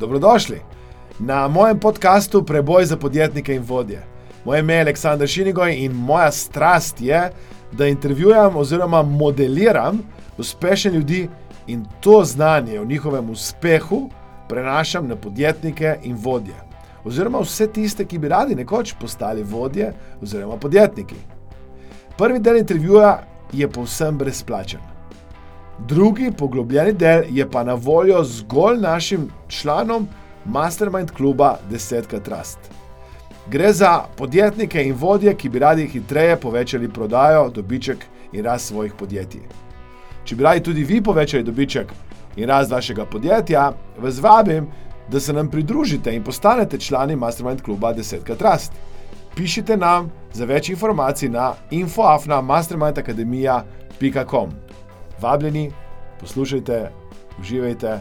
[0.00, 0.60] Dobrodošli
[1.18, 4.02] na mojem podkastu Preboj za podjetnike in vodje.
[4.44, 7.30] Moje ime je Aleksandr Šinigoj in moja strast je,
[7.72, 9.98] da intervjujem oziroma modeliram
[10.38, 11.28] uspešne ljudi
[11.66, 14.10] in to znanje o njihovem uspehu
[14.48, 16.56] prenašam na podjetnike in vodje.
[17.04, 21.16] Oziroma vse tiste, ki bi radi nekoč postali vodje oziroma podjetniki.
[22.18, 23.22] Prvi del intervjuja
[23.52, 24.80] je povsem brezplačen.
[25.88, 30.08] Drugi poglobljeni del je pa na voljo zgolj našim članom
[30.44, 32.58] Mastermind kluba 10 Trust.
[33.50, 37.98] Gre za podjetnike in vodje, ki bi radi hitreje povečali prodajo, dobiček
[38.32, 39.40] in rast svojih podjetij.
[40.24, 41.92] Če bi radi tudi vi povečali dobiček
[42.36, 44.66] in rast vašega podjetja, vas vabim,
[45.08, 48.72] da se nam pridružite in postanete člani Mastermind kluba 10 Trust.
[49.34, 54.50] Pišite nam za več informacij na infoafna.mastermindacademija.com.
[55.20, 55.72] Vabljeni,
[56.20, 56.90] poslušajte,
[57.40, 58.00] uživajte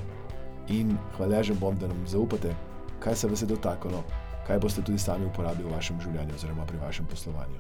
[0.70, 2.56] in hvaležen bom, da nam zaupate,
[3.00, 4.04] kaj se vas je dotaknilo,
[4.48, 7.60] kaj boste tudi sami uporabili v vašem življenju oziroma pri vašem poslovanju.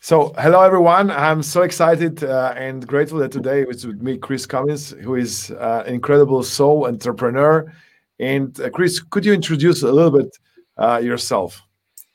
[0.00, 1.10] So, hello everyone.
[1.10, 5.50] I'm so excited uh, and grateful that today is with me Chris Cummins, who is
[5.50, 7.72] uh, an incredible soul entrepreneur.
[8.20, 10.36] And uh, Chris, could you introduce a little bit
[10.76, 11.62] uh, yourself?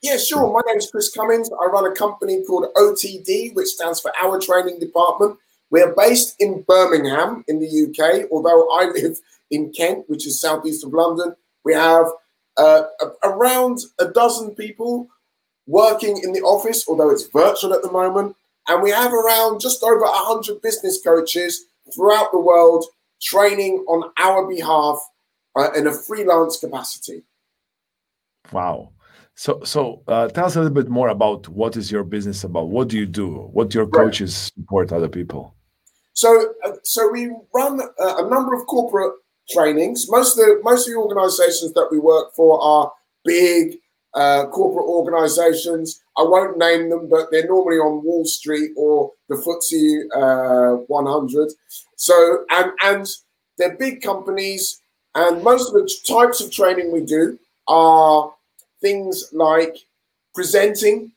[0.04, 0.54] Yeah, sure.
[0.54, 1.50] My name is Chris Cummins.
[1.52, 5.40] I run a company called OTD, which stands for Our Training Department.
[5.72, 9.20] We're based in Birmingham in the UK, although I live
[9.52, 11.36] in Kent, which is southeast of London.
[11.64, 12.08] We have
[12.58, 12.84] uh,
[13.24, 15.08] around a dozen people
[15.68, 18.36] working in the office, although it's virtual at the moment.
[18.68, 22.86] And we have around just over 100 business coaches throughout the world
[23.22, 25.00] training on our behalf
[25.56, 27.24] uh, in a freelance capacity.
[28.52, 28.92] Wow.
[29.36, 32.70] So, so uh, tell us a little bit more about what is your business about.
[32.70, 33.50] What do you do?
[33.54, 35.56] What do your coaches support other people?
[36.20, 39.14] So, uh, so we run uh, a number of corporate
[39.50, 40.12] trainings.
[40.12, 42.92] Most of the most of the organisations that we work for are
[43.24, 43.78] big
[44.14, 46.02] uh, corporate organisations.
[46.18, 51.54] I won't name them, but they're normally on Wall Street or the FTSE uh, 100.
[51.96, 53.08] So, and and
[53.58, 54.82] they're big companies,
[55.16, 58.34] and most of the types of training we do are
[58.82, 59.78] things like
[60.36, 61.14] presenting,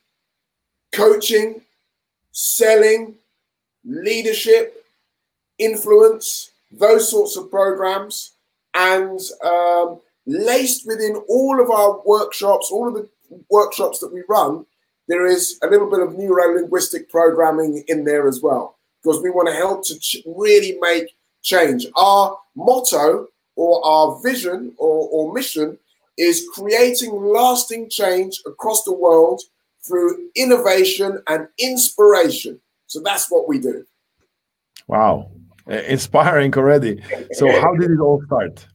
[0.93, 1.61] coaching,
[2.31, 3.15] selling,
[3.83, 4.82] leadership,
[5.63, 8.33] influence, those sorts of programs,
[8.73, 13.09] and um, laced within all of our workshops, all of the
[13.49, 14.65] workshops that we run,
[15.07, 19.29] there is a little bit of neuro linguistic programming in there as well, because we
[19.29, 21.87] want to help to ch- really make change.
[21.95, 25.77] Our motto or our vision or, or mission
[26.17, 29.41] is creating lasting change across the world
[29.85, 32.59] through innovation and inspiration.
[32.87, 33.85] So that's what we do.
[34.87, 35.29] Wow
[35.67, 37.01] inspiring already.
[37.33, 38.65] So how did it all start?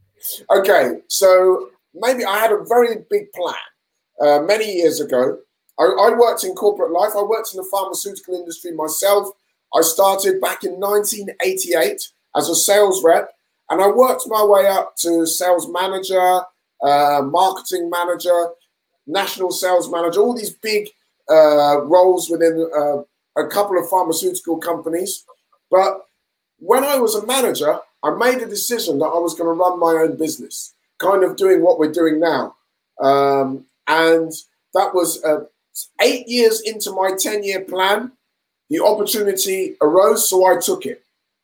[0.50, 3.54] Okay, so maybe I had a very big plan
[4.20, 5.38] uh, many years ago.
[5.78, 7.12] I, I, worked in corporate life.
[7.16, 9.28] I worked in the pharmaceutical industry myself.
[9.74, 13.30] I started back in 1988 as a sales rep,
[13.70, 16.40] and I worked my way up to sales manager,
[16.82, 18.48] uh, marketing manager,
[19.06, 20.88] national sales manager, all these big
[21.30, 23.02] uh, roles within uh,
[23.40, 25.24] a couple of pharmaceutical companies.
[25.70, 26.07] But
[26.58, 29.78] when I was a manager, I made a decision that I was going to run
[29.78, 32.56] my own business, kind of doing what we're doing now.
[33.00, 34.32] Um, and
[34.74, 35.44] that was uh,
[36.00, 38.12] eight years into my 10 year plan.
[38.70, 41.02] The opportunity arose, so I took it.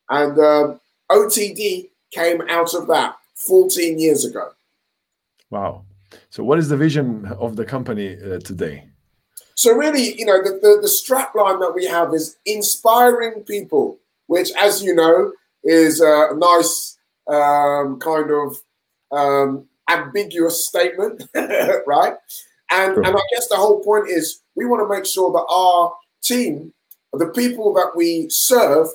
[0.09, 4.51] And um, OTD came out of that 14 years ago.
[5.49, 5.85] Wow.
[6.29, 8.87] So, what is the vision of the company uh, today?
[9.55, 13.97] So, really, you know, the, the, the strap line that we have is inspiring people
[14.27, 15.31] which, as you know,
[15.63, 16.97] is a nice
[17.31, 18.57] um, kind of
[19.11, 21.23] um, ambiguous statement,
[21.87, 22.13] right?
[22.71, 23.05] And, sure.
[23.05, 25.93] and I guess the whole point is we want to make sure that our
[26.23, 26.73] team,
[27.13, 28.87] the people that we serve,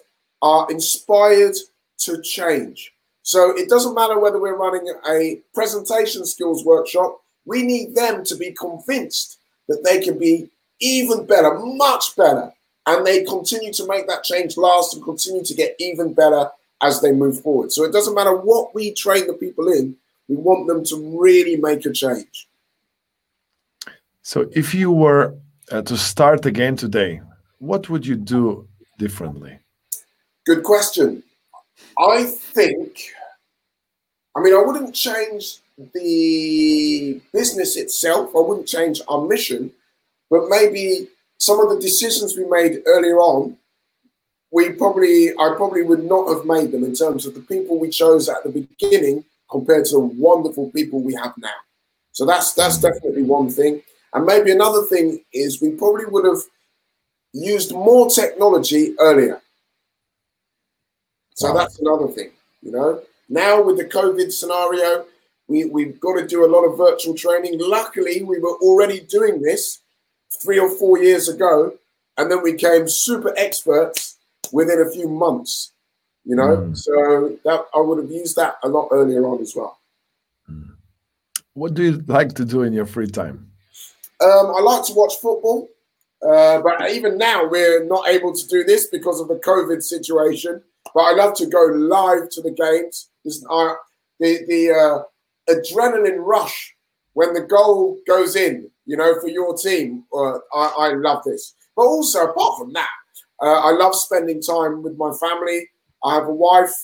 [0.43, 1.55] are inspired
[1.99, 2.93] to change.
[3.23, 8.37] So it doesn't matter whether we're running a presentation skills workshop, we need them to
[8.37, 9.39] be convinced
[9.69, 10.51] that they can be
[10.81, 12.53] even better, much better
[12.87, 16.51] and they continue to make that change last and continue to get even better
[16.83, 17.73] as they move forward.
[17.73, 19.97] So it doesn't matter what we train the people in,
[20.29, 22.49] we want them to really make a change.
[24.23, 25.35] So if you were
[25.71, 27.21] uh, to start again today,
[27.59, 28.69] what would you do
[28.99, 29.59] differently?
[30.47, 31.23] Good question.
[31.99, 33.03] I think,
[34.37, 35.59] I mean, I wouldn't change
[35.95, 39.73] the business itself, I wouldn't change our mission,
[40.31, 41.09] but maybe
[41.41, 43.57] some of the decisions we made earlier on,
[44.53, 47.89] we probably I probably would not have made them in terms of the people we
[47.89, 51.49] chose at the beginning compared to the wonderful people we have now.
[52.13, 53.83] So that's that's definitely one thing.
[54.13, 56.43] And maybe another thing is we probably would have
[57.33, 59.41] used more technology earlier.
[61.37, 61.59] So wow.
[61.59, 63.03] that's another thing, you know.
[63.31, 65.07] Now with the COVID scenario,
[65.49, 67.59] we, we've got to do a lot of virtual training.
[67.59, 69.81] Luckily, we were already doing this
[70.43, 71.75] three or four years ago,
[72.17, 74.17] and then we became super experts
[74.53, 75.73] within a few months.
[76.25, 76.77] You know, mm.
[76.77, 79.79] so that I would have used that a lot earlier on as well.
[80.51, 80.75] Mm.
[81.55, 83.51] What do you like to do in your free time?
[84.21, 85.69] Um, I like to watch football,
[86.23, 90.63] uh, but even now we're not able to do this because of the COVID situation.
[90.95, 93.09] But I love to go live to the games.
[93.49, 93.75] Uh,
[94.19, 96.75] the the uh, adrenaline rush
[97.15, 100.03] when the goal goes in, you know, for your team.
[100.13, 101.55] Uh, I, I love this.
[101.77, 102.89] But also, apart from that,
[103.41, 105.69] uh, I love spending time with my family.
[106.03, 106.75] I have a wife.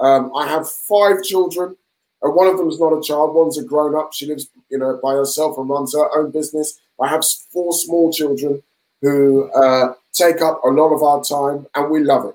[0.00, 1.76] Um, I have five children.
[2.24, 3.34] Uh, one of them is not a child.
[3.34, 4.14] One's a grown up.
[4.14, 6.80] She lives, you know, by herself and runs her own business.
[6.98, 7.22] I have
[7.52, 8.62] four small children
[9.02, 12.34] who uh, take up a lot of our time, and we love it.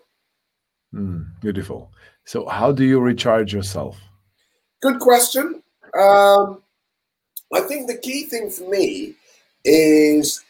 [0.94, 1.92] Mm, beautiful.
[2.25, 3.98] So, how do you recharge yourself?
[4.83, 5.63] Good question.
[6.00, 6.62] Um,
[7.53, 9.15] I think the key thing for me
[9.63, 10.44] is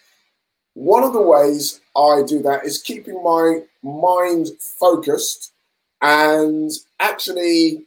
[0.74, 5.54] one of the ways I do that is keeping my mind focused
[6.02, 7.86] and actually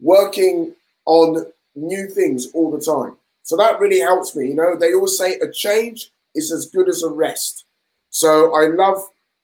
[0.00, 0.74] working
[1.06, 3.16] on new things all the time.
[3.42, 4.48] So that really helps me.
[4.48, 7.64] You know, they always say a change is as good as a rest.
[8.10, 8.98] So I love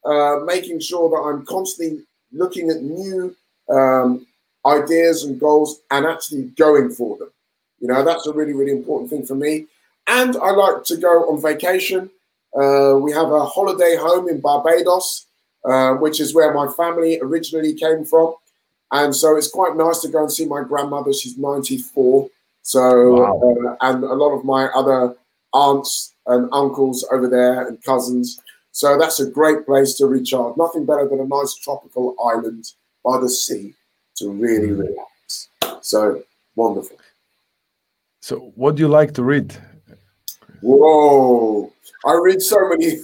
[0.04, 3.34] uh, making sure that I'm constantly looking at new
[3.70, 4.26] um,
[4.66, 7.30] ideas and goals and actually going for them.
[7.84, 9.66] You know, that's a really, really important thing for me.
[10.06, 12.08] And I like to go on vacation.
[12.58, 15.26] Uh, we have a holiday home in Barbados,
[15.66, 18.36] uh, which is where my family originally came from.
[18.90, 21.12] And so it's quite nice to go and see my grandmother.
[21.12, 22.30] She's 94.
[22.62, 23.66] So, wow.
[23.68, 25.14] uh, and a lot of my other
[25.52, 28.40] aunts and uncles over there and cousins.
[28.72, 30.56] So that's a great place to recharge.
[30.56, 32.64] Nothing better than a nice tropical island
[33.04, 33.74] by the sea
[34.16, 34.78] to really mm.
[34.78, 35.50] relax.
[35.82, 36.22] So
[36.56, 36.96] wonderful.
[38.24, 39.54] So, what do you like to read?
[40.62, 41.70] Whoa,
[42.06, 43.00] I read so many.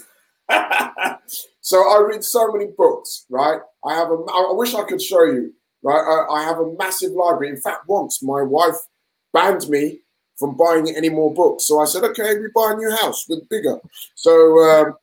[1.61, 3.61] so I read so many books, right?
[3.85, 4.15] I have a.
[4.15, 5.53] I wish I could show you,
[5.83, 6.01] right?
[6.01, 7.51] I, I have a massive library.
[7.51, 8.77] In fact, once my wife
[9.35, 9.99] banned me
[10.39, 13.47] from buying any more books, so I said, "Okay, we buy a new house with
[13.51, 13.79] bigger."
[14.15, 14.33] So,
[14.71, 14.95] um,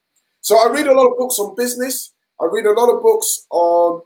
[0.41, 2.11] so I read a lot of books on business.
[2.41, 4.01] I read a lot of books on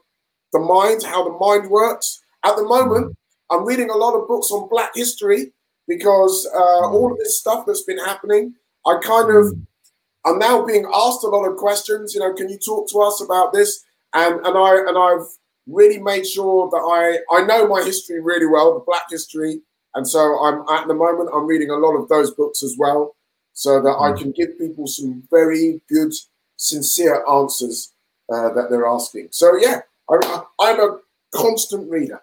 [0.52, 2.22] the mind, how the mind works.
[2.44, 3.16] At the moment,
[3.50, 5.54] I'm reading a lot of books on Black history
[5.88, 8.54] because uh, all of this stuff that's been happening,
[8.86, 9.54] I kind of
[10.26, 12.14] I'm now being asked a lot of questions.
[12.14, 13.84] You know, can you talk to us about this?
[14.14, 15.28] And and I and I've
[15.68, 19.62] really made sure that I I know my history really well, the Black history,
[19.96, 23.16] and so I'm at the moment I'm reading a lot of those books as well,
[23.54, 24.18] so that I mm.
[24.18, 26.14] can give people some very good,
[26.58, 27.94] sincere answers
[28.32, 29.30] uh, that they're asking.
[29.32, 31.00] So yeah, I, I'm a
[31.34, 32.22] constant reader.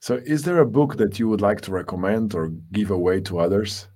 [0.00, 3.38] So, is there a book that you would like to recommend or give away to
[3.38, 3.86] others?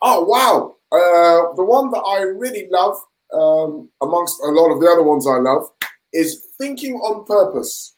[0.00, 0.76] Oh wow!
[0.90, 2.96] Uh, the one that I really love,
[3.34, 5.68] um, amongst a lot of the other ones I love,
[6.12, 7.96] is Thinking on Purpose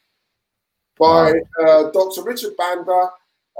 [0.98, 2.22] by uh, Dr.
[2.22, 3.10] Richard Bandler,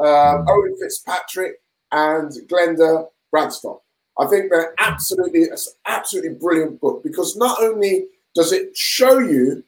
[0.01, 0.49] uh, mm.
[0.49, 1.55] Owen Fitzpatrick,
[1.93, 3.81] and Glenda Bradstock.
[4.19, 9.65] I think they're absolutely, it's absolutely brilliant book because not only does it show you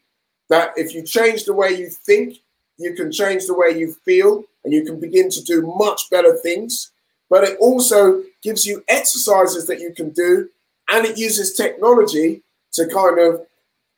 [0.49, 2.39] that if you change the way you think,
[2.79, 6.37] you can change the way you feel and you can begin to do much better
[6.37, 6.91] things
[7.29, 10.49] but it also gives you exercises that you can do
[10.89, 12.43] and it uses technology
[12.73, 13.47] to kind of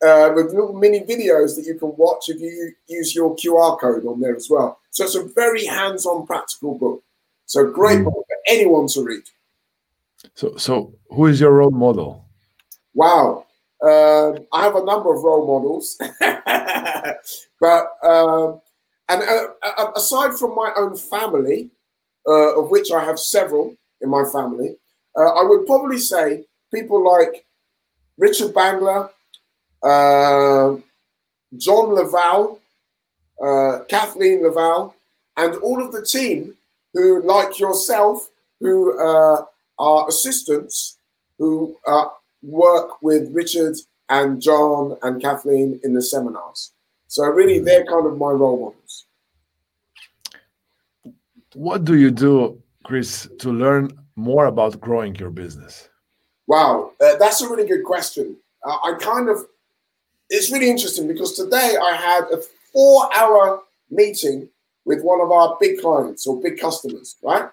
[0.02, 4.06] uh, with little mini videos that you can watch if you use your QR code
[4.06, 4.78] on there as well.
[4.90, 7.02] So it's a very hands-on practical book.
[7.46, 8.04] So great mm.
[8.04, 9.24] book for anyone to read.
[10.34, 12.24] So, so who is your role model?
[12.94, 13.46] Wow,
[13.82, 15.96] uh, I have a number of role models,
[17.60, 18.60] but um,
[19.08, 21.70] and uh, aside from my own family,
[22.26, 24.76] uh, of which I have several in my family,
[25.16, 27.46] uh, I would probably say people like
[28.18, 29.10] Richard Bandler,
[29.82, 30.76] uh,
[31.56, 32.60] John La Valle,
[33.42, 34.94] uh, Kathleen La Valle,
[35.36, 36.54] and all of the team
[36.92, 38.28] who, like yourself,
[38.60, 39.44] who uh,
[39.78, 40.98] are assistants
[41.38, 41.76] who
[42.42, 43.76] work with Richard
[44.08, 46.72] and John and Kathleen in the seminars.
[47.08, 49.06] So really, they're kind of my role models.
[51.54, 55.88] What do you do, Chris, to learn more about growing your business?
[56.46, 58.36] Wow, uh, that's a really good question.
[58.64, 59.46] Uh, I kind of,
[60.28, 64.48] it's really interesting because today I had a four hour meeting
[64.84, 67.48] with one of our big clients or big customers, right?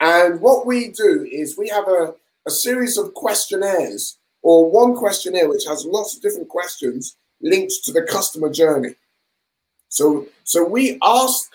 [0.00, 2.14] And what we do is we have a,
[2.46, 7.92] a series of questionnaires or one questionnaire which has lots of different questions linked to
[7.92, 8.94] the customer journey.
[9.88, 11.50] So, so we ask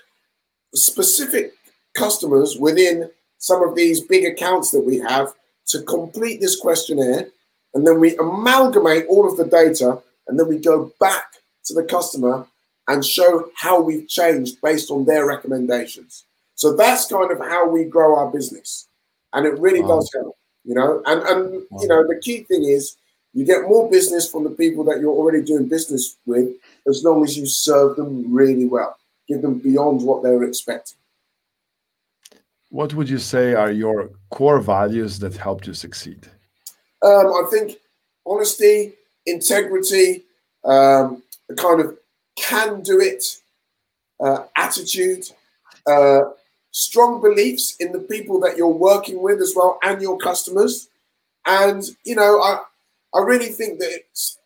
[0.74, 1.54] specific
[1.94, 5.34] customers within some of these big accounts that we have
[5.68, 7.28] to complete this questionnaire,
[7.74, 11.34] and then we amalgamate all of the data, and then we go back
[11.66, 12.46] to the customer
[12.88, 16.26] and show how we've changed based on their recommendations.
[16.56, 18.88] So that's kind of how we grow our business,
[19.34, 19.96] and it really wow.
[19.96, 21.02] does help, you know.
[21.06, 21.82] And and wow.
[21.82, 22.98] you know the key thing is
[23.34, 26.50] you get more business from the people that you're already doing business with
[26.88, 30.98] as long as you serve them really well, give them beyond what they're expecting.
[32.70, 36.28] What would you say are your core values that helped you succeed?
[37.02, 37.78] Um, I think
[38.26, 38.94] honesty,
[39.26, 40.24] integrity,
[40.64, 41.98] um, a kind of
[42.36, 43.24] can do it
[44.20, 45.26] uh, attitude,
[45.88, 46.22] uh,
[46.72, 50.90] strong beliefs in the people that you're working with as well and your customers.
[51.46, 52.60] And, you know, I,
[53.14, 54.38] I really think that it's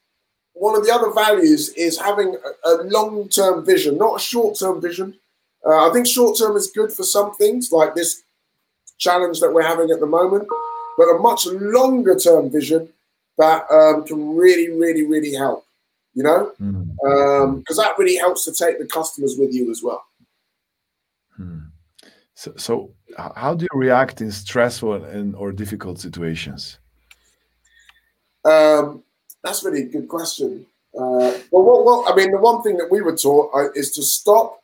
[0.53, 4.57] one of the other values is having a, a long term vision, not a short
[4.57, 5.15] term vision.
[5.65, 8.23] Uh, I think short term is good for some things like this
[8.97, 10.47] challenge that we're having at the moment,
[10.97, 12.89] but a much longer term vision
[13.37, 15.65] that um, can really, really, really help,
[16.13, 17.43] you know, because mm.
[17.43, 20.03] um, that really helps to take the customers with you as well.
[21.35, 21.59] Hmm.
[22.35, 26.79] So, so, how do you react in stressful and or difficult situations?
[28.45, 29.03] Um,
[29.43, 30.65] that's really a good question.
[30.95, 33.91] Uh, well, well, well, I mean, the one thing that we were taught uh, is
[33.91, 34.61] to stop,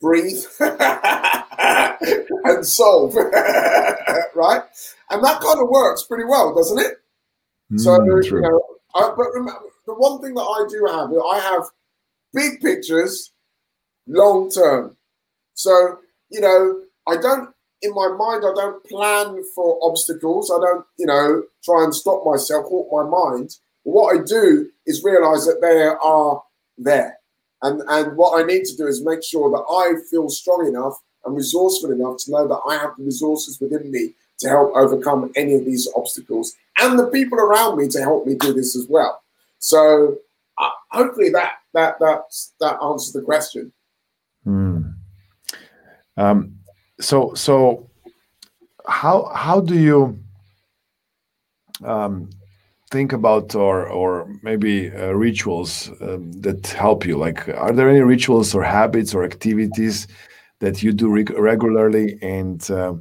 [0.00, 1.96] breathe, and
[2.66, 3.14] solve,
[4.34, 4.62] right?
[5.10, 6.98] And that kind of works pretty well, doesn't it?
[7.72, 8.60] Mm, so, you know,
[8.94, 11.64] I, but remember, the one thing that I do have, I have
[12.32, 13.32] big pictures,
[14.06, 14.96] long term.
[15.54, 15.98] So,
[16.30, 17.50] you know, I don't
[17.82, 20.50] in my mind, I don't plan for obstacles.
[20.50, 23.56] I don't, you know, try and stop myself, halt my mind.
[23.82, 26.42] What I do is realize that they are
[26.78, 27.18] there.
[27.62, 31.00] And, and what I need to do is make sure that I feel strong enough
[31.24, 35.32] and resourceful enough to know that I have the resources within me to help overcome
[35.34, 38.86] any of these obstacles and the people around me to help me do this as
[38.88, 39.22] well.
[39.58, 40.18] So
[40.58, 42.22] uh, hopefully that that that
[42.60, 43.72] that answers the question.
[44.46, 44.94] Mm.
[46.16, 46.58] Um,
[47.00, 47.90] so so
[48.86, 50.18] how how do you
[51.84, 52.30] um,
[52.90, 57.16] think about or or maybe uh, rituals um, that help you?
[57.16, 60.06] Like are there any rituals or habits or activities
[60.60, 62.94] that you do reg regularly and uh,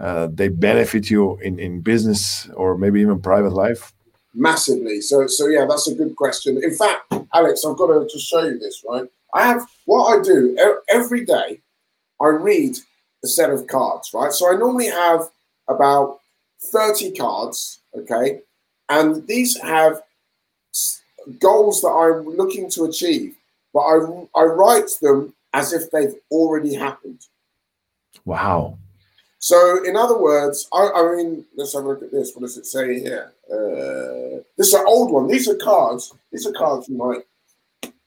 [0.00, 3.92] uh, they benefit you in in business or maybe even private life?
[4.34, 5.00] Massively.
[5.00, 6.60] So so yeah that's a good question.
[6.62, 9.06] In fact alex i've got to just show you this right?
[9.34, 10.56] I have what i do
[10.88, 11.60] every day
[12.20, 12.76] i read
[13.22, 14.32] a set of cards, right?
[14.32, 15.30] So I normally have
[15.68, 16.20] about
[16.72, 18.40] 30 cards, okay?
[18.88, 20.02] And these have
[21.38, 23.36] goals that I'm looking to achieve,
[23.72, 27.26] but I, I write them as if they've already happened.
[28.24, 28.78] Wow.
[29.38, 32.34] So, in other words, I, I mean, let's have a look at this.
[32.34, 33.32] What does it say here?
[33.50, 35.28] Uh, this is an old one.
[35.28, 36.12] These are cards.
[36.30, 37.26] These are cards from like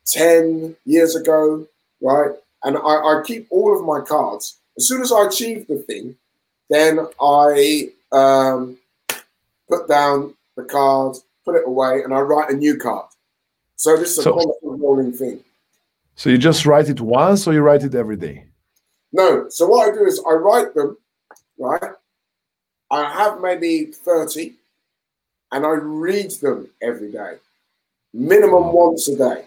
[0.06, 1.68] 10 years ago,
[2.02, 2.32] right?
[2.64, 6.16] And I, I keep all of my cards as soon as I achieve the thing,
[6.70, 8.78] then I um,
[9.70, 13.08] put down the card, put it away, and I write a new card.
[13.76, 15.44] So this is so, a constant rolling thing.
[16.16, 18.46] So you just write it once, or you write it every day?
[19.12, 19.50] No.
[19.50, 20.98] So what I do is I write them,
[21.58, 21.92] right?
[22.92, 24.54] I have maybe thirty,
[25.52, 27.38] and I read them every day,
[28.14, 29.46] minimum once a day.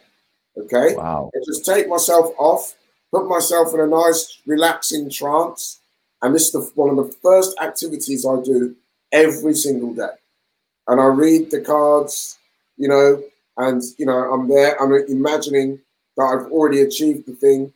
[0.57, 0.95] Okay.
[0.95, 1.31] Wow.
[1.35, 2.75] I just take myself off
[3.13, 5.81] put myself in a nice, relaxing trance.
[6.23, 8.75] And this is the, one of the first activities I do
[9.13, 10.15] every single day.
[10.89, 12.39] And I read the cards,
[12.77, 13.23] you know,
[13.57, 15.81] and, you know, I'm there, I'm imagining
[16.17, 17.73] that I've already achieved the thing.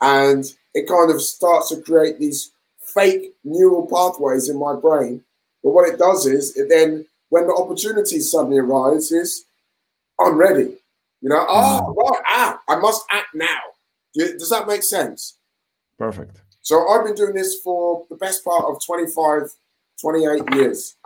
[0.00, 0.44] And
[0.74, 5.22] it kind of starts to create these fake neural pathways in my brain.
[5.62, 9.44] But what it does is, it then, when the opportunity suddenly arises,
[10.20, 10.76] I'm ready.
[11.20, 13.58] You know, oh, right, ah, I must act now.
[14.14, 15.38] Does that make sense?
[15.98, 16.42] Perfect.
[16.62, 19.42] So I've been doing this for the best part of 25,
[20.00, 20.96] 28 years.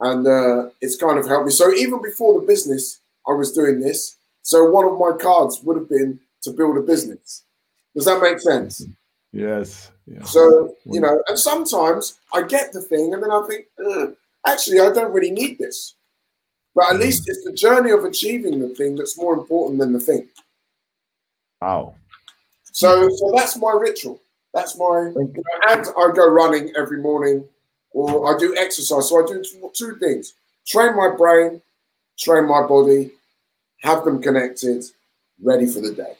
[0.00, 1.52] And uh, it's kind of helped me.
[1.52, 4.16] So even before the business, I was doing this.
[4.42, 7.44] So one of my cards would have been to build a business.
[7.94, 8.86] Does that make sense?
[9.32, 9.90] Yes.
[10.06, 10.22] Yeah.
[10.24, 13.66] So, you know, and sometimes I get the thing and then I think,
[14.46, 15.94] actually, I don't really need this.
[16.74, 17.00] But at mm.
[17.00, 20.28] least it's the journey of achieving the thing that's more important than the thing.
[21.60, 21.96] Wow.
[22.80, 24.22] So, so that's my ritual.
[24.54, 27.44] That's my, you know, and I go running every morning,
[27.92, 29.10] or I do exercise.
[29.10, 30.32] So I do two, two things:
[30.66, 31.60] train my brain,
[32.18, 33.10] train my body,
[33.82, 34.82] have them connected,
[35.42, 36.14] ready for the day.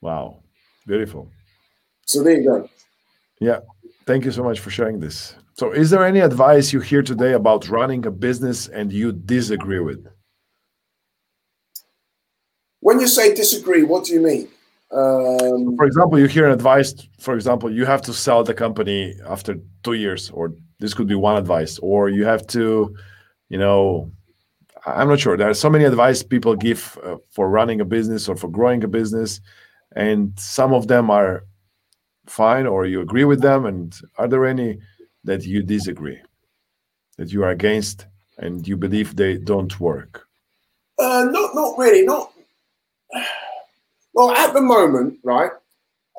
[0.00, 0.44] Wow,
[0.86, 1.28] beautiful.
[2.06, 2.68] So there you go.
[3.40, 3.58] Yeah,
[4.06, 5.34] thank you so much for sharing this.
[5.54, 9.80] So, is there any advice you hear today about running a business and you disagree
[9.80, 10.06] with?
[12.78, 14.48] When you say disagree, what do you mean?
[14.92, 16.94] Um, for example, you hear an advice.
[17.18, 21.14] For example, you have to sell the company after two years, or this could be
[21.14, 22.94] one advice, or you have to,
[23.48, 24.12] you know,
[24.84, 25.36] I'm not sure.
[25.36, 28.84] There are so many advice people give uh, for running a business or for growing
[28.84, 29.40] a business,
[29.96, 31.44] and some of them are
[32.26, 33.64] fine, or you agree with them.
[33.64, 34.78] And are there any
[35.24, 36.20] that you disagree,
[37.16, 38.06] that you are against,
[38.38, 40.26] and you believe they don't work?
[40.98, 42.04] Uh, not, not really.
[42.04, 42.32] Not
[44.14, 45.50] well, at the moment, right?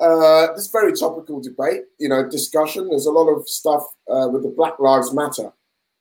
[0.00, 2.88] Uh, this very topical debate, you know, discussion.
[2.88, 5.52] There's a lot of stuff uh, with the Black Lives Matter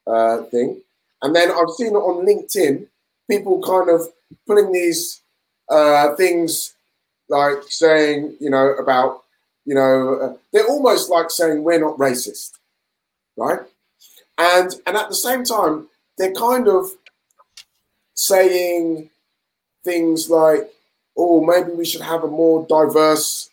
[0.07, 0.81] uh, thing,
[1.21, 2.87] and then I've seen on LinkedIn.
[3.29, 4.01] People kind of
[4.47, 5.21] putting these
[5.69, 6.73] uh, things
[7.29, 9.23] like saying, you know, about,
[9.65, 12.51] you know, uh, they're almost like saying we're not racist,
[13.37, 13.59] right?
[14.37, 16.89] And and at the same time, they're kind of
[18.15, 19.09] saying
[19.83, 20.71] things like
[21.17, 23.49] oh, maybe we should have a more diverse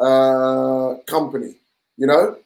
[0.00, 1.54] uh, company,
[1.96, 2.36] you know?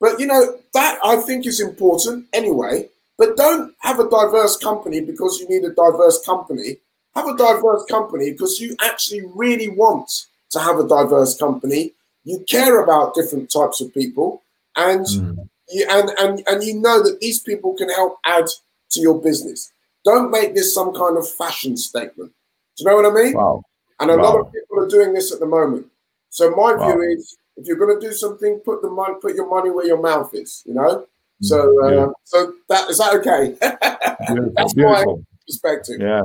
[0.00, 2.88] But, you know, that I think is important anyway.
[3.18, 6.78] But don't have a diverse company because you need a diverse company.
[7.16, 10.08] Have a diverse company because you actually really want
[10.50, 11.94] to have a diverse company.
[12.24, 14.42] You care about different types of people
[14.76, 15.48] and mm.
[15.68, 18.46] you, and, and, and you know that these people can help add
[18.90, 19.72] to your business.
[20.04, 22.32] Don't make this some kind of fashion statement.
[22.76, 23.34] Do you know what I mean?
[23.34, 23.64] Wow.
[24.00, 24.22] And a wow.
[24.22, 25.86] lot of people are doing this at the moment.
[26.30, 26.92] So my wow.
[26.92, 29.86] view is, if you're going to do something, put the money, put your money where
[29.86, 30.62] your mouth is.
[30.66, 31.06] You know.
[31.40, 32.06] So, uh, yeah.
[32.24, 33.54] so that is that okay?
[34.26, 34.52] Beautiful.
[34.56, 35.16] That's beautiful.
[35.16, 36.00] my perspective.
[36.00, 36.22] Yeah.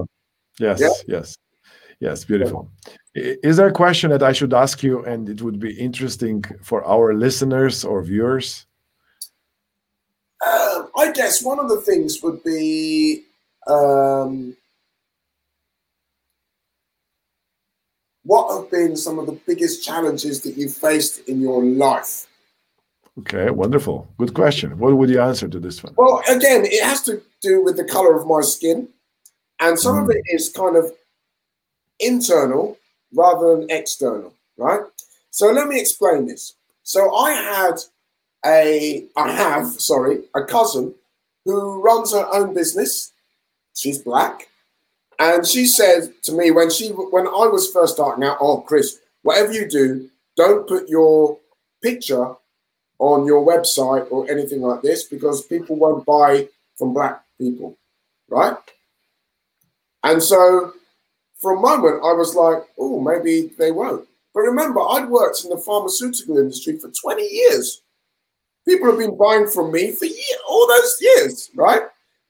[0.60, 0.80] Yes.
[0.82, 0.90] Yeah?
[1.08, 1.38] Yes.
[2.00, 2.26] Yes.
[2.26, 2.72] Beautiful.
[3.16, 6.84] Is there a question that I should ask you, and it would be interesting for
[6.86, 8.66] our listeners or viewers?
[10.44, 13.24] Uh, I guess one of the things would be
[13.68, 14.58] um,
[18.24, 22.28] what have been some of the biggest challenges that you've faced in your life?
[23.20, 24.08] Okay, wonderful.
[24.18, 24.78] Good question.
[24.80, 25.94] What would you answer to this one?
[25.98, 28.88] Well, again, it has to do with the color of my skin.
[29.60, 30.04] And some mm.
[30.04, 30.92] of it is kind of
[32.00, 32.78] internal
[33.14, 34.82] rather than external, right?
[35.30, 36.56] So let me explain this.
[36.84, 37.76] So I had
[38.46, 40.94] a, I have, sorry, a cousin
[41.46, 43.12] who runs her own business.
[43.76, 44.50] She's black.
[45.24, 49.00] And she said to me when she when I was first starting out, oh Chris,
[49.22, 51.40] whatever you do, don't put your
[51.82, 52.34] picture
[53.00, 57.78] on your website or anything like this because people won't buy from black people,
[58.28, 58.58] right?
[60.04, 60.74] And so
[61.40, 64.06] for a moment I was like, oh, maybe they won't.
[64.34, 67.82] But remember, I'd worked in the pharmaceutical industry for 20 years.
[68.68, 71.84] People have been buying from me for years, all those years, right?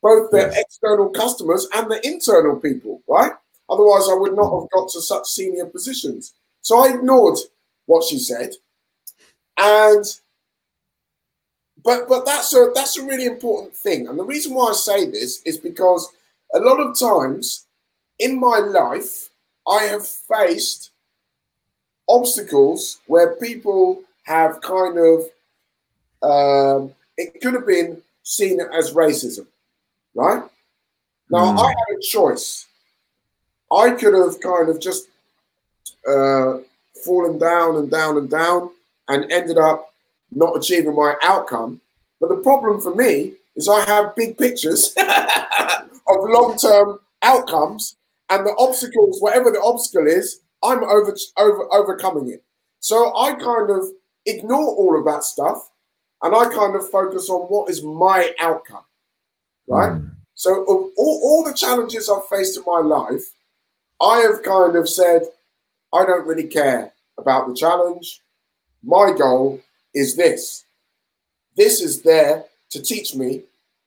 [0.04, 0.60] Both the yes.
[0.60, 3.32] external customers and the internal people, right?
[3.70, 6.34] Otherwise, I would not have got to such senior positions.
[6.62, 7.40] So I ignored
[7.86, 8.52] what she said,
[9.58, 10.06] and
[11.84, 14.08] but but that's a that's a really important thing.
[14.08, 16.12] And the reason why I say this is because
[16.54, 17.66] a lot of times
[18.20, 19.30] in my life
[19.68, 20.92] I have faced
[22.10, 25.22] obstacles where people have kind of
[26.22, 29.48] um, it could have been seen as racism
[30.16, 30.44] right?
[31.30, 31.60] Now, mm.
[31.60, 32.68] I had a choice.
[33.72, 35.08] I could have kind of just
[36.08, 36.60] uh,
[37.04, 38.70] fallen down and down and down
[39.08, 39.94] and ended up
[40.32, 41.82] not achieving my outcome.
[42.20, 47.96] But the problem for me is I have big pictures of long term outcomes
[48.30, 52.44] and the obstacles, whatever the obstacle is, I'm over, over overcoming it.
[52.80, 53.90] So I kind of
[54.26, 55.70] ignore all of that stuff
[56.22, 58.84] and I kind of focus on what is my outcome
[59.68, 59.94] right?
[59.94, 60.12] Mm.
[60.36, 63.32] So all, all the challenges I've faced in my life,
[64.02, 65.24] I have kind of said,
[65.94, 68.20] I don't really care about the challenge.
[68.84, 69.62] My goal
[69.94, 70.66] is this.
[71.56, 73.44] This is there to teach me,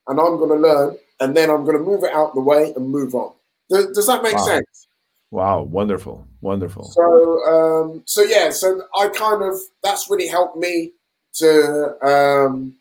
[0.06, 2.72] and I'm going to learn, and then I'm going to move it out the way
[2.76, 3.32] and move on.
[3.68, 4.44] Does, does that make wow.
[4.44, 4.86] sense?
[5.32, 6.84] Wow, wonderful, wonderful.
[6.84, 10.92] So, um, so yeah, so I kind of that's really helped me
[11.34, 12.76] to um,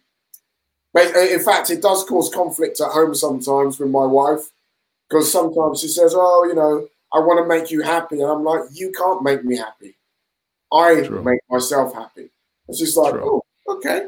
[0.95, 4.49] in fact, it does cause conflict at home sometimes with my wife
[5.10, 8.43] because sometimes she says, "Oh, you know, I want to make you happy," and I'm
[8.43, 9.95] like, "You can't make me happy.
[10.73, 11.23] I True.
[11.23, 12.29] make myself happy.
[12.67, 13.41] It's just like, True.
[13.67, 14.08] oh, okay.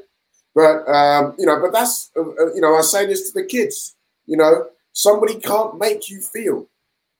[0.56, 3.46] But um, you know, but that's uh, uh, you know, I say this to the
[3.48, 3.96] kids.
[4.26, 6.68] You know, somebody can't make you feel.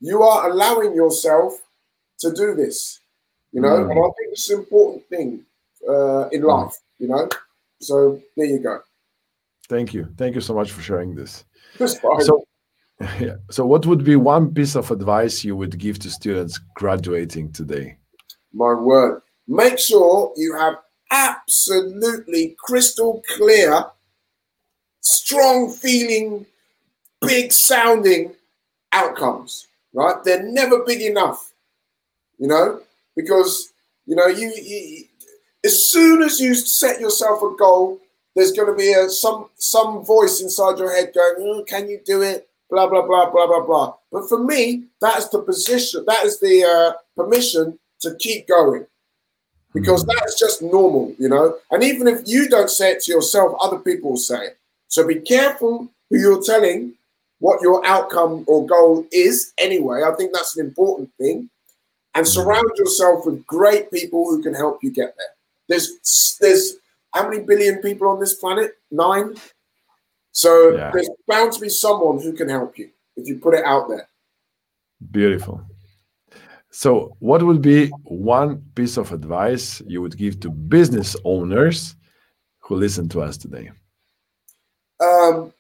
[0.02, 1.62] You are allowing yourself
[2.20, 3.00] to do this.
[3.54, 3.92] You know, Mm.
[3.92, 5.46] and I think it's an important thing
[5.88, 6.76] uh, in life.
[7.00, 7.30] You know,
[7.82, 8.82] so there you go.
[9.70, 10.08] Thank you.
[10.18, 11.44] Thank you so much for sharing this.
[11.78, 12.46] So,
[13.20, 13.36] yeah.
[13.52, 17.98] So, what would be one piece of advice you would give to students graduating today?
[18.58, 19.22] my word.
[19.48, 20.76] Make sure you have
[21.12, 23.86] absolutely crystal clear,
[25.02, 26.46] strong feeling,
[27.22, 28.34] big sounding
[28.92, 30.22] outcomes, right?
[30.24, 31.54] They're never big enough,
[32.40, 32.82] you know,
[33.16, 33.74] because,
[34.06, 35.06] you know, you, you
[35.64, 38.00] as soon as you set yourself a goal,
[38.38, 42.00] there's going to be a, some some voice inside your head going, "Oh, "Can you
[42.06, 43.96] do it?" Blah blah blah blah blah blah.
[44.12, 46.04] But for me, that is the position.
[46.06, 48.86] That is the uh, permission to keep going
[49.74, 50.10] because hmm.
[50.10, 51.56] that's just normal, you know.
[51.72, 54.58] And even if you don't say it to yourself, other people will say it.
[54.88, 56.94] So be careful who you're telling
[57.40, 59.52] what your outcome or goal is.
[59.58, 61.50] Anyway, I think that's an important thing.
[62.14, 62.32] And hmm.
[62.32, 65.34] surround yourself with great people who can help you get there.
[65.70, 66.78] There's there's
[67.18, 68.78] how many billion people on this planet?
[68.92, 69.36] Nine.
[70.32, 70.92] So Yeah.
[70.94, 74.08] there's bound to be someone who can help you if you put it out there.
[75.12, 75.62] Beautiful.
[76.70, 81.96] So, what would be one piece of advice you would give to business owners
[82.60, 83.72] who listen to us today?
[85.00, 85.54] um,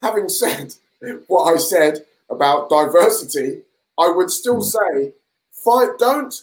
[0.00, 0.74] having said
[1.26, 3.62] what I said about diversity,
[3.98, 5.12] I would still say,
[5.52, 6.34] fight, don't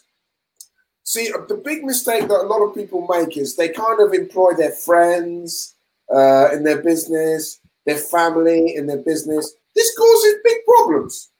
[1.09, 4.13] see uh, the big mistake that a lot of people make is they kind of
[4.13, 5.73] employ their friends
[6.13, 9.55] uh, in their business, their family in their business.
[9.75, 11.31] This causes big problems.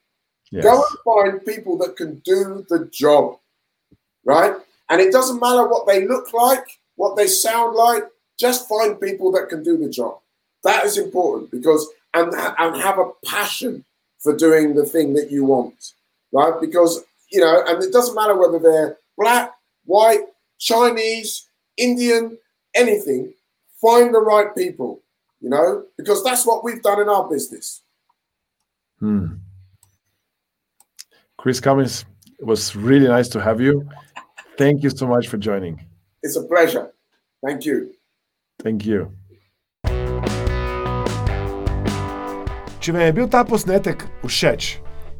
[0.50, 0.64] Yes.
[0.64, 3.38] Go and find people that can do the job,
[4.24, 4.54] right?
[4.88, 8.02] And it doesn't matter what they look like, what they sound like.
[8.40, 10.18] Just find people that can do the job.
[10.64, 13.84] That is important because and and have a passion
[14.18, 15.92] for doing the thing that you want,
[16.32, 16.60] right?
[16.60, 19.52] Because you know, and it doesn't matter whether they're black,
[19.90, 20.24] white,
[20.58, 22.38] Chinese, Indian,
[22.74, 23.34] anything.
[23.80, 25.02] Find the right people,
[25.40, 27.82] you know, because that's what we've done in our business.
[29.00, 29.26] Hmm.
[31.36, 32.04] Chris Cummins,
[32.38, 33.88] it was really nice to have you.
[34.58, 35.74] Thank you so much for joining.
[36.22, 36.92] It's a pleasure.
[37.44, 37.76] Thank you.
[38.62, 39.16] Thank you.
[42.80, 44.68] Če vam je bil ta posnetek všeč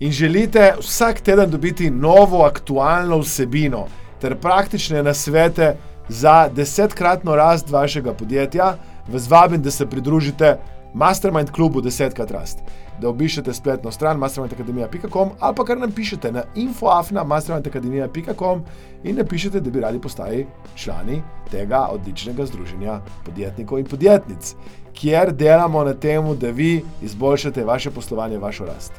[0.00, 3.84] in želite vsak teden dobiti novo aktualno vsebino
[4.20, 5.76] ter praktične nasvete
[6.08, 8.74] za desetkratno rast vašega podjetja,
[9.08, 10.56] vas vabim, da se pridružite
[10.94, 12.58] Mastermind klubu Desetkrat rast.
[13.00, 18.62] Da obišete spletno stran mastermindakademija.com ali pa kar nam pišete na infoafna.mastermindakademija.com
[19.04, 24.54] in napišete, da bi radi postali člani tega odličnega združenja podjetnikov in podjetnic,
[24.92, 28.92] kjer delamo na tem, da vi izboljšate vaše poslovanje, vašo rast.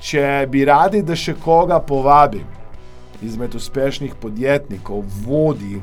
[0.00, 2.44] Če bi radi, da še koga povabim
[3.22, 5.80] izmed uspešnih podjetnikov, vodi,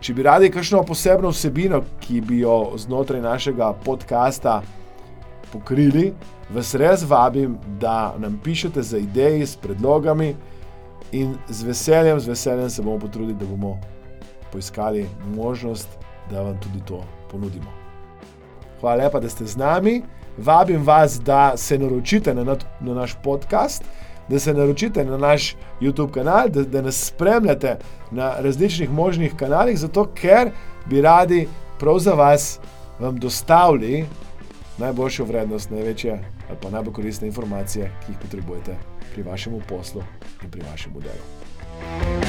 [0.00, 4.60] če bi radi kakšno posebno vsebino, ki bi jo znotraj našega podcasta
[5.52, 6.12] pokrili,
[6.50, 10.34] vas res vabim, da nam pišete za ideje s predlogami
[11.12, 13.78] in z veseljem, z veseljem se bomo potrudili, da bomo
[14.52, 15.88] poiskali možnost,
[16.30, 17.70] da vam tudi to ponudimo.
[18.80, 20.02] Hvala lepa, da ste z nami.
[20.38, 23.84] Vabim vas, da se naročite na, na, na naš podcast,
[24.28, 27.76] da se naročite na naš YouTube kanal, da, da nas spremljate
[28.10, 30.50] na različnih možnih kanalih, zato ker
[30.86, 32.58] bi radi prav za vas
[32.98, 34.04] vam dostavili
[34.78, 38.76] najboljšo vrednost, največje ali pa najbolj koristne informacije, ki jih potrebujete
[39.14, 40.02] pri vašem poslu
[40.44, 42.25] in pri vašem delu.